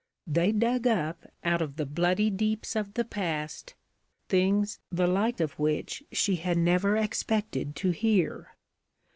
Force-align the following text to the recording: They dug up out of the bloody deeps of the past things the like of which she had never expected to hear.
They 0.25 0.51
dug 0.51 0.87
up 0.87 1.27
out 1.43 1.61
of 1.61 1.75
the 1.75 1.85
bloody 1.85 2.31
deeps 2.31 2.75
of 2.75 2.95
the 2.95 3.05
past 3.05 3.75
things 4.29 4.79
the 4.91 5.05
like 5.05 5.39
of 5.39 5.59
which 5.59 6.01
she 6.11 6.37
had 6.37 6.57
never 6.57 6.97
expected 6.97 7.75
to 7.75 7.91
hear. 7.91 8.55